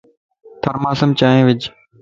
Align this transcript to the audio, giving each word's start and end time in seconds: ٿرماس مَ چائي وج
ٿرماس 0.61 0.99
مَ 1.07 1.09
چائي 1.19 1.41
وج 1.47 1.61